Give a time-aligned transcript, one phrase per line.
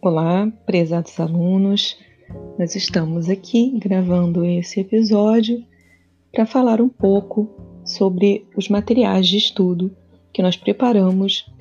[0.00, 1.98] Olá, prezados alunos.
[2.56, 5.64] Nós estamos aqui gravando esse episódio
[6.30, 7.50] para falar um pouco
[7.84, 9.90] sobre os materiais de estudo
[10.32, 11.52] que nós preparamos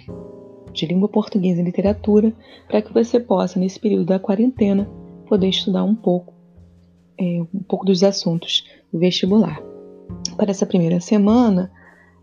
[0.71, 2.31] de língua portuguesa e literatura
[2.67, 4.87] para que você possa, nesse período da quarentena,
[5.27, 6.31] poder estudar um pouco,
[7.19, 9.59] é, um pouco dos assuntos do vestibular.
[10.37, 11.71] Para essa primeira semana,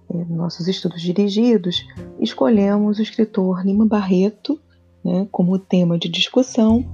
[0.08, 1.84] é, nossos estudos dirigidos,
[2.20, 4.60] escolhemos o escritor Lima Barreto
[5.04, 6.84] né, como tema de discussão.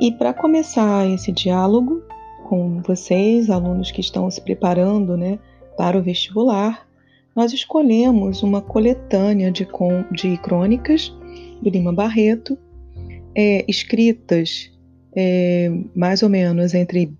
[0.00, 2.02] E para começar esse diálogo
[2.44, 5.38] com vocês, alunos que estão se preparando né,
[5.76, 6.86] para o vestibular,
[7.34, 9.66] nós escolhemos uma coletânea de,
[10.10, 11.14] de crônicas
[11.62, 12.58] do Lima Barreto,
[13.34, 14.70] é, escritas
[15.16, 17.16] é, mais ou menos entre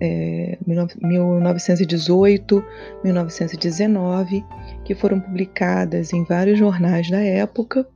[0.00, 2.64] é, 1918
[3.02, 4.44] 1919,
[4.84, 7.88] que foram publicadas em vários jornais da época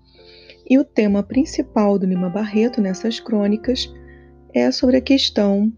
[0.69, 3.93] e o tema principal do Lima Barreto nessas crônicas
[4.55, 5.73] é sobre a questão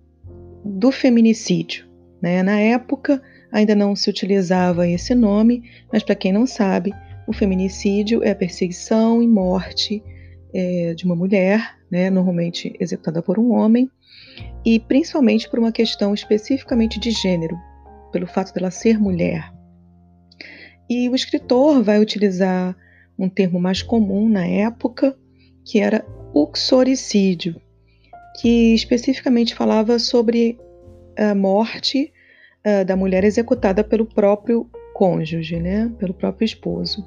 [0.65, 1.87] do feminicídio.
[2.21, 2.43] Né?
[2.43, 6.93] Na época ainda não se utilizava esse nome, mas para quem não sabe,
[7.27, 10.03] o feminicídio é a perseguição e morte
[10.53, 13.89] é, de uma mulher, né, normalmente executada por um homem,
[14.65, 17.57] e principalmente por uma questão especificamente de gênero,
[18.13, 19.53] pelo fato dela ser mulher.
[20.89, 22.77] E o escritor vai utilizar
[23.19, 25.17] um termo mais comum na época,
[25.65, 27.61] que era uxoricídio,
[28.41, 30.59] que especificamente falava sobre
[31.17, 32.13] a morte
[32.67, 37.05] uh, da mulher executada pelo próprio cônjuge, né, pelo próprio esposo.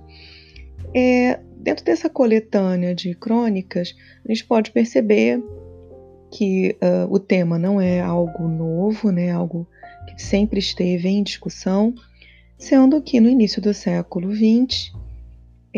[0.94, 5.44] É, dentro dessa coletânea de crônicas, a gente pode perceber
[6.32, 9.68] que uh, o tema não é algo novo, né, algo
[10.08, 11.94] que sempre esteve em discussão,
[12.58, 14.92] sendo que no início do século XX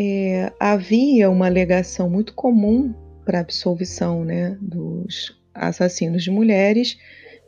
[0.02, 6.96] é, havia uma alegação muito comum para absolvição né, dos assassinos de mulheres,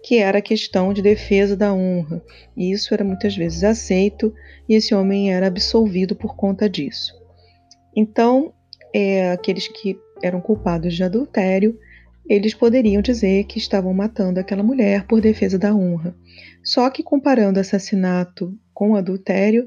[0.05, 2.23] que era a questão de defesa da honra.
[2.55, 4.35] E isso era muitas vezes aceito
[4.69, 7.15] e esse homem era absolvido por conta disso.
[7.97, 8.53] Então,
[8.95, 11.79] é, aqueles que eram culpados de adultério,
[12.29, 16.15] eles poderiam dizer que estavam matando aquela mulher por defesa da honra.
[16.63, 19.67] Só que comparando assassinato com adultério,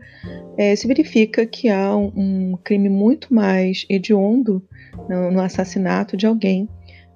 [0.57, 4.63] é, se verifica que há um, um crime muito mais hediondo
[5.09, 6.67] no, no assassinato de alguém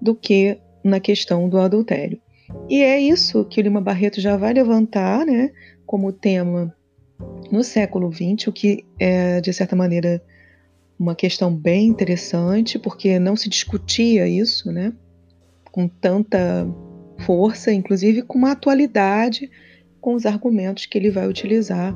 [0.01, 2.19] do que na questão do adultério.
[2.69, 5.51] E é isso que o Lima Barreto já vai levantar né,
[5.85, 6.73] como tema
[7.51, 10.23] no século XX, o que é, de certa maneira,
[10.97, 14.93] uma questão bem interessante, porque não se discutia isso né,
[15.71, 16.67] com tanta
[17.19, 19.49] força, inclusive com uma atualidade
[19.99, 21.95] com os argumentos que ele vai utilizar,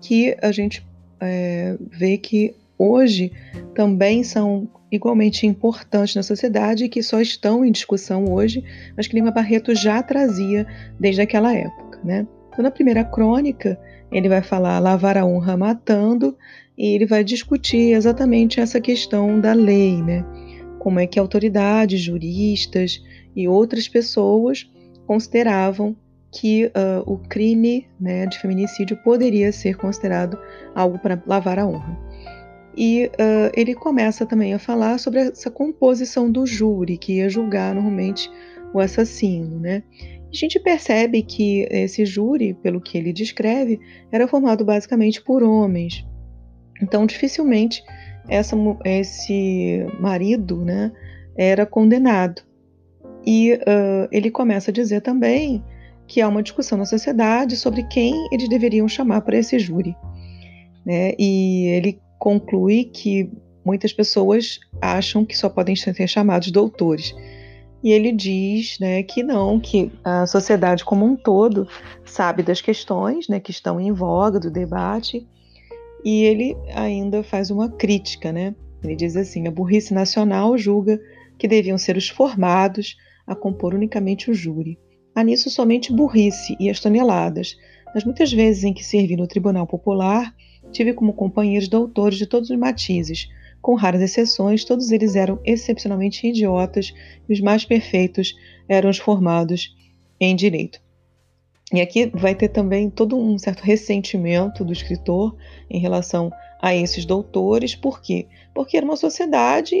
[0.00, 0.86] que a gente
[1.20, 3.32] é, vê que hoje
[3.74, 8.62] também são igualmente importantes na sociedade e que só estão em discussão hoje,
[8.96, 10.66] mas que Lima Barreto já trazia
[11.00, 12.00] desde aquela época.
[12.04, 12.26] Né?
[12.48, 13.78] Então, na primeira crônica,
[14.10, 16.36] ele vai falar lavar a honra matando
[16.76, 20.24] e ele vai discutir exatamente essa questão da lei, né?
[20.78, 23.00] como é que autoridades, juristas
[23.36, 24.68] e outras pessoas
[25.06, 25.96] consideravam
[26.32, 30.38] que uh, o crime né, de feminicídio poderia ser considerado
[30.74, 31.98] algo para lavar a honra.
[32.74, 37.74] E uh, ele começa também a falar sobre essa composição do júri que ia julgar
[37.74, 38.30] normalmente
[38.72, 39.60] o assassino.
[39.60, 39.82] Né?
[40.00, 43.78] A gente percebe que esse júri, pelo que ele descreve,
[44.10, 46.06] era formado basicamente por homens.
[46.80, 47.84] Então, dificilmente
[48.26, 48.56] essa,
[48.86, 50.90] esse marido né,
[51.36, 52.40] era condenado.
[53.24, 55.62] E uh, ele começa a dizer também
[56.12, 59.96] que há uma discussão na sociedade sobre quem eles deveriam chamar para esse júri.
[60.84, 61.14] Né?
[61.18, 63.30] E ele conclui que
[63.64, 67.14] muitas pessoas acham que só podem ser chamados doutores.
[67.82, 71.66] E ele diz né, que não, que a sociedade como um todo
[72.04, 75.26] sabe das questões né, que estão em voga do debate,
[76.04, 78.30] e ele ainda faz uma crítica.
[78.30, 78.54] Né?
[78.84, 81.00] Ele diz assim: a burrice nacional julga
[81.38, 84.78] que deviam ser os formados a compor unicamente o júri.
[85.14, 87.56] Há nisso somente burrice e as toneladas.
[87.94, 90.34] Nas muitas vezes em que servi no Tribunal Popular,
[90.70, 93.28] tive como companheiros doutores de todos os matizes.
[93.60, 96.94] Com raras exceções, todos eles eram excepcionalmente idiotas
[97.28, 98.34] e os mais perfeitos
[98.68, 99.76] eram os formados
[100.18, 100.80] em direito.
[101.72, 105.36] E aqui vai ter também todo um certo ressentimento do escritor
[105.70, 106.30] em relação
[106.60, 108.26] a esses doutores, por quê?
[108.54, 109.76] Porque era uma sociedade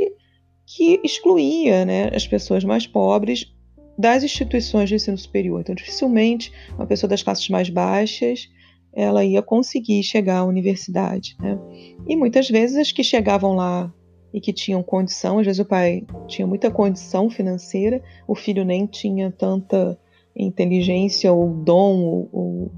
[0.66, 3.52] que excluía né, as pessoas mais pobres
[3.98, 5.60] das instituições de ensino superior.
[5.60, 8.48] Então, dificilmente uma pessoa das classes mais baixas
[8.92, 11.36] ela ia conseguir chegar à universidade.
[11.40, 11.58] Né?
[12.06, 13.92] E muitas vezes as que chegavam lá
[14.32, 15.38] e que tinham condição.
[15.38, 19.98] Às vezes o pai tinha muita condição financeira, o filho nem tinha tanta
[20.36, 22.72] inteligência ou dom ou, ou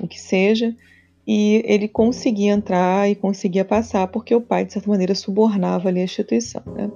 [0.00, 0.74] o que seja,
[1.26, 6.00] e ele conseguia entrar e conseguia passar porque o pai de certa maneira subornava ali
[6.00, 6.90] a instituição, né?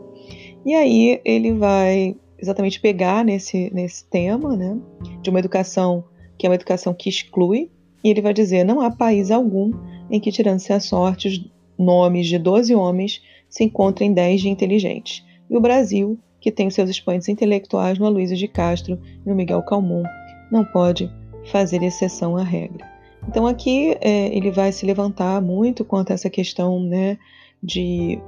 [0.65, 4.77] E aí ele vai exatamente pegar nesse nesse tema, né,
[5.23, 6.05] de uma educação
[6.43, 7.71] que é uma educação que exclui,
[8.03, 9.73] e ele vai dizer: não há país algum
[10.11, 15.25] em que, tirando-se a sorte, os nomes de 12 homens se encontrem 10 de inteligentes.
[15.49, 19.35] E o Brasil, que tem os seus expoentes intelectuais no Aloysio de Castro e no
[19.35, 20.03] Miguel Calmon,
[20.51, 21.09] não pode
[21.45, 22.91] fazer exceção à regra.
[23.29, 27.17] Então aqui é, ele vai se levantar muito quanto a essa questão né,
[27.63, 28.19] de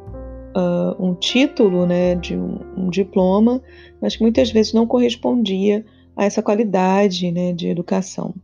[0.56, 3.60] uh, um título, né, de um, um, diploma,
[4.00, 5.84] mas que muitas vezes não correspondia
[6.16, 8.34] a essa qualidade né, de educação.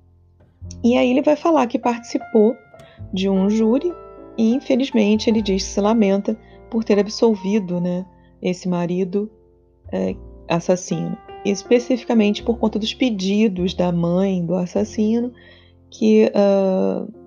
[0.82, 2.56] E aí ele vai falar que participou
[3.12, 3.92] de um júri
[4.36, 6.36] e infelizmente ele diz que se lamenta
[6.70, 8.04] por ter absolvido né,
[8.40, 9.30] esse marido
[9.92, 10.14] é,
[10.48, 15.32] assassino, especificamente por conta dos pedidos da mãe do assassino,
[15.90, 17.19] que uh,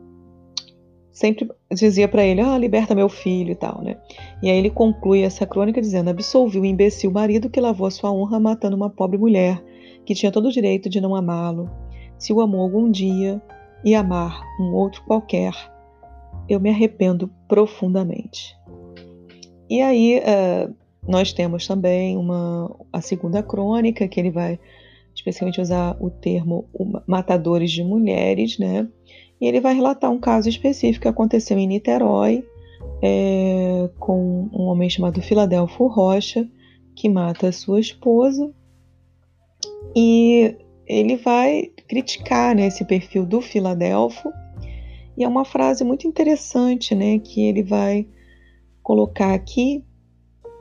[1.13, 3.95] sempre dizia para ele: ah, liberta meu filho e tal, né?
[4.42, 8.12] E aí ele conclui essa crônica dizendo: absolvi o imbecil marido que lavou a sua
[8.12, 9.63] honra matando uma pobre mulher
[10.06, 11.69] que tinha todo o direito de não amá-lo.
[12.18, 13.42] Se o amou algum dia
[13.86, 15.54] e amar um outro qualquer,
[16.50, 18.56] eu me arrependo profundamente.
[19.69, 20.74] E aí uh,
[21.07, 24.60] nós temos também uma a segunda crônica que ele vai
[25.15, 26.68] especialmente usar o termo
[27.06, 28.88] matadores de mulheres, né?
[29.40, 32.46] E ele vai relatar um caso específico que aconteceu em Niterói
[33.02, 36.48] é, com um homem chamado Filadelfo Rocha
[36.96, 38.54] que mata sua esposa
[39.96, 40.56] e
[40.88, 44.32] ele vai criticar né, esse perfil do Filadelfo
[45.18, 48.08] e é uma frase muito interessante, né, que ele vai
[48.82, 49.84] colocar aqui,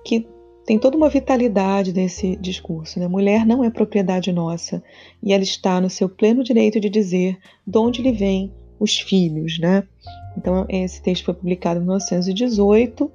[0.05, 0.27] que
[0.67, 3.01] tem toda uma vitalidade desse discurso.
[3.01, 3.09] Né?
[3.09, 4.83] Mulher não é propriedade nossa
[5.23, 9.59] e ela está no seu pleno direito de dizer de onde lhe vêm os filhos.
[9.59, 9.85] Né?
[10.37, 13.11] Então, esse texto foi publicado em 1918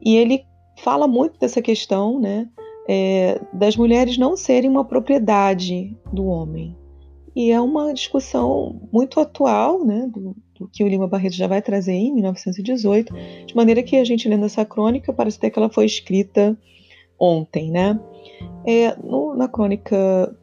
[0.00, 0.44] e ele
[0.78, 2.48] fala muito dessa questão né,
[2.88, 6.76] é, das mulheres não serem uma propriedade do homem.
[7.36, 11.60] E é uma discussão muito atual, né, do, do que o Lima Barreto já vai
[11.60, 13.12] trazer em 1918,
[13.46, 16.56] de maneira que a gente lendo essa crônica parece até que ela foi escrita
[17.18, 17.98] ontem, né?
[18.64, 20.36] É, no, na crônica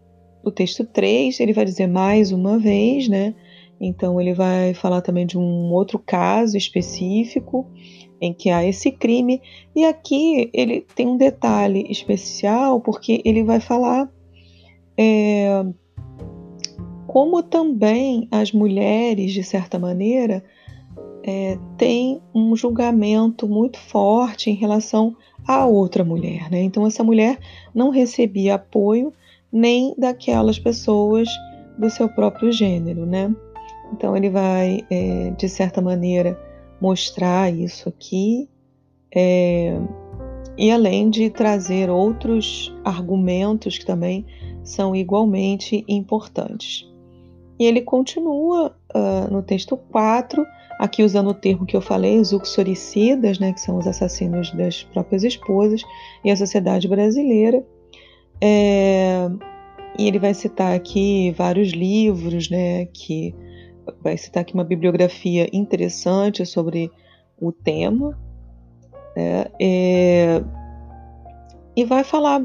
[0.43, 3.35] do texto 3, ele vai dizer mais uma vez, né?
[3.83, 7.67] Então ele vai falar também de um outro caso específico
[8.21, 9.41] em que há esse crime.
[9.75, 14.07] E aqui ele tem um detalhe especial, porque ele vai falar
[14.95, 15.65] é,
[17.07, 20.43] como também as mulheres, de certa maneira,
[21.23, 25.15] é, têm um julgamento muito forte em relação
[25.47, 26.51] a outra mulher.
[26.51, 26.61] Né?
[26.61, 27.39] Então, essa mulher
[27.73, 29.11] não recebia apoio
[29.51, 31.27] nem daquelas pessoas
[31.77, 33.05] do seu próprio gênero.
[33.05, 33.33] Né?
[33.93, 36.39] Então, ele vai, é, de certa maneira,
[36.79, 38.49] mostrar isso aqui.
[39.13, 39.77] É,
[40.57, 44.25] e além de trazer outros argumentos que também
[44.63, 46.87] são igualmente importantes.
[47.59, 50.45] E ele continua uh, no texto 4,
[50.79, 54.83] aqui usando o termo que eu falei, os uxoricidas, né, que são os assassinos das
[54.83, 55.83] próprias esposas,
[56.23, 57.63] e a sociedade brasileira.
[58.41, 59.29] É,
[59.97, 63.35] e ele vai citar aqui vários livros, né, que
[64.01, 66.91] vai citar aqui uma bibliografia interessante sobre
[67.39, 68.17] o tema,
[69.15, 70.43] né, é,
[71.75, 72.43] e vai falar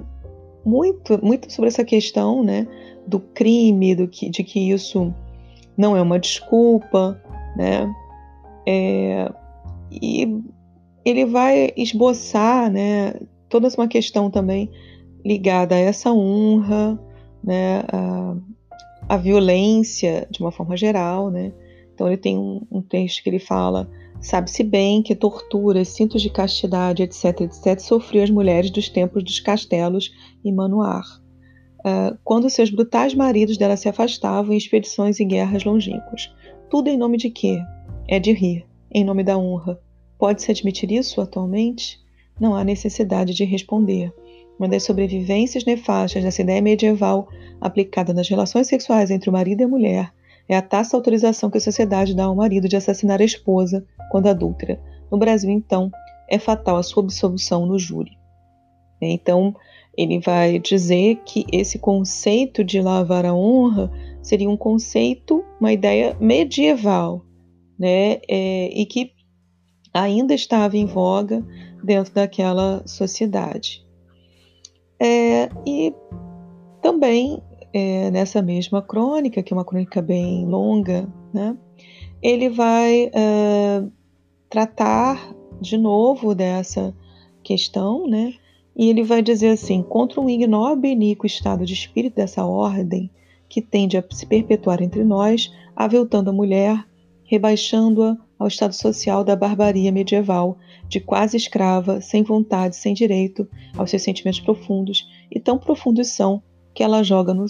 [0.65, 2.67] muito, muito sobre essa questão, né,
[3.07, 5.15] do crime, do que, de que isso
[5.77, 7.21] não é uma desculpa,
[7.57, 7.93] né?
[8.67, 9.31] É,
[9.91, 10.43] e
[11.05, 13.15] ele vai esboçar, né,
[13.49, 14.69] toda uma questão também
[15.25, 16.99] ligada a essa honra,
[17.45, 18.35] né, a,
[19.09, 21.53] a violência de uma forma geral, né?
[21.95, 23.89] Então ele tem um, um texto que ele fala
[24.21, 29.41] Sabe-se bem que torturas, cintos de castidade, etc., etc., sofriam as mulheres dos tempos dos
[29.41, 30.11] castelos
[30.45, 31.05] e manoar
[31.87, 36.35] uh, quando seus brutais maridos dela se afastavam em expedições e guerras longínquas.
[36.69, 37.61] Tudo em nome de quê?
[38.09, 39.79] É de rir, em nome da honra.
[40.19, 42.01] Pode-se admitir isso atualmente?
[42.41, 44.13] Não há necessidade de responder.
[44.59, 47.29] Uma das sobrevivências nefastas dessa ideia medieval
[47.61, 50.13] aplicada nas relações sexuais entre o marido e a mulher
[50.49, 54.29] é a taça autorização que a sociedade dá ao marido de assassinar a esposa quando
[54.29, 54.81] adúltera.
[55.11, 55.91] No Brasil, então,
[56.29, 58.13] é fatal a sua absolução no júri.
[59.01, 59.55] Então,
[59.97, 63.91] ele vai dizer que esse conceito de lavar a honra
[64.23, 67.25] seria um conceito, uma ideia medieval,
[67.79, 68.21] né?
[68.29, 69.13] É, e que
[69.93, 71.45] ainda estava em voga
[71.83, 73.86] dentro daquela sociedade.
[74.99, 75.95] É, e
[76.81, 81.57] também é, nessa mesma crônica, que é uma crônica bem longa, né,
[82.23, 83.85] ele vai é,
[84.49, 86.95] tratar de novo dessa
[87.43, 88.33] questão, né,
[88.75, 93.11] e ele vai dizer assim: contra um ignóbil e iníquo estado de espírito dessa ordem,
[93.49, 96.85] que tende a se perpetuar entre nós, aviltando a mulher,
[97.25, 103.91] rebaixando-a ao estado social da barbaria medieval, de quase escrava, sem vontade, sem direito aos
[103.91, 106.43] seus sentimentos profundos, e tão profundos são
[106.75, 107.47] que ela joga no,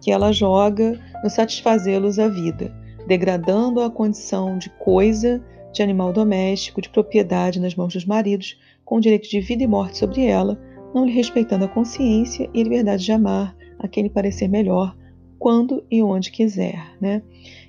[0.00, 2.74] que ela joga no satisfazê-los a vida,
[3.06, 9.00] degradando a condição de coisa, de animal doméstico, de propriedade nas mãos dos maridos, com
[9.00, 10.60] direito de vida e morte sobre ela,
[10.94, 14.96] não lhe respeitando a consciência e liberdade de amar a quem lhe parecer melhor,
[15.38, 16.96] quando e onde quiser.
[17.00, 17.22] Né?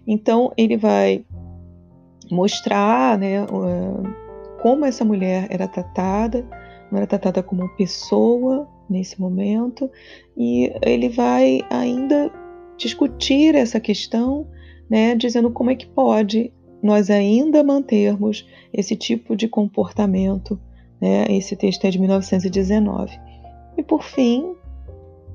[0.06, 1.24] Então, ele vai
[2.30, 3.46] mostrar né,
[4.62, 6.48] como essa mulher era tratada,
[6.92, 9.90] não era tratada como pessoa nesse momento,
[10.38, 12.32] e ele vai ainda
[12.78, 14.48] discutir essa questão,
[14.90, 20.60] né, dizendo como é que pode nós ainda mantermos esse tipo de comportamento.
[21.00, 21.26] Né?
[21.30, 23.20] Esse texto é de 1919.
[23.78, 24.56] E por fim,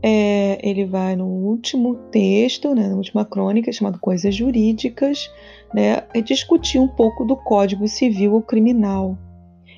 [0.09, 5.29] é, ele vai no último texto, né, na última crônica, chamado Coisas Jurídicas,
[5.75, 9.19] né, discutir um pouco do Código Civil ou Criminal.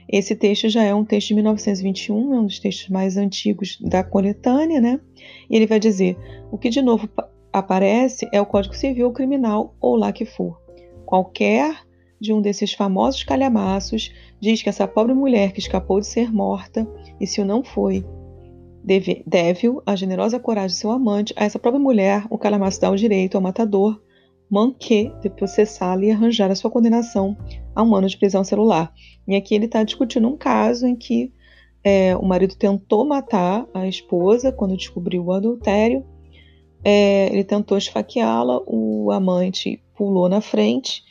[0.06, 4.04] Esse texto já é um texto de 1921, é um dos textos mais antigos da
[4.04, 5.00] coletânea, né?
[5.48, 6.16] E ele vai dizer:
[6.50, 7.08] o que de novo
[7.50, 10.60] aparece é o Código Civil ou Criminal, ou lá que for.
[11.06, 11.74] Qualquer
[12.20, 16.86] de um desses famosos calhamaços diz que essa pobre mulher que escapou de ser morta,
[17.18, 18.04] e se o não foi,
[18.88, 22.90] deve, deve a generosa coragem de seu amante, a essa própria mulher o calhamaço dá
[22.90, 24.00] o direito ao matador
[24.50, 27.36] manquer de processá-la e arranjar a sua condenação
[27.74, 28.90] a um ano de prisão celular.
[29.26, 31.30] E aqui ele está discutindo um caso em que
[31.84, 36.02] é, o marido tentou matar a esposa quando descobriu o adultério.
[36.82, 41.02] É, ele tentou esfaqueá-la, o amante pulou na frente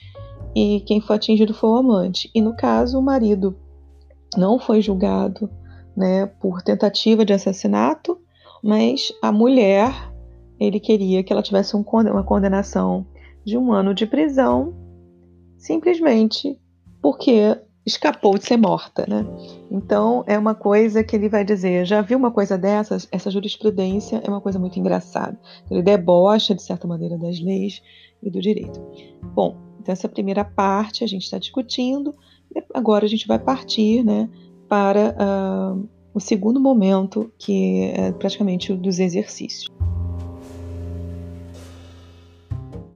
[0.55, 2.27] e quem foi atingido foi o amante.
[2.33, 3.55] E no caso, o marido
[4.35, 5.47] não foi julgado
[5.97, 8.19] né, por tentativa de assassinato,
[8.63, 9.91] mas a mulher
[10.59, 13.05] ele queria que ela tivesse um, uma condenação
[13.43, 14.75] de um ano de prisão,
[15.57, 16.59] simplesmente
[17.01, 19.25] porque escapou de ser morta, né?
[19.71, 23.07] Então é uma coisa que ele vai dizer, já viu uma coisa dessas?
[23.11, 25.39] Essa jurisprudência é uma coisa muito engraçada.
[25.71, 27.81] Ele debocha de certa maneira das leis
[28.21, 28.79] e do direito.
[29.33, 32.13] Bom, então essa primeira parte a gente está discutindo.
[32.73, 34.29] Agora a gente vai partir, né,
[34.67, 39.76] para uh, o segundo momento que é praticamente o dos exercícios.